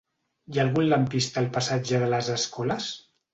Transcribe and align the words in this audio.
Hi 0.53 0.61
ha 0.61 0.63
algun 0.63 0.87
lampista 0.93 1.39
al 1.43 1.51
passatge 1.59 2.01
de 2.05 2.09
les 2.15 2.31
Escoles? 2.39 2.91